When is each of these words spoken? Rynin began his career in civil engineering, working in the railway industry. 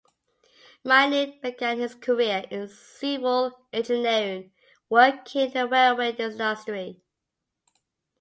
Rynin 0.83 1.39
began 1.43 1.77
his 1.77 1.93
career 1.93 2.45
in 2.49 2.67
civil 2.69 3.67
engineering, 3.71 4.51
working 4.89 5.41
in 5.41 5.51
the 5.51 5.67
railway 5.67 6.13
industry. 6.15 7.03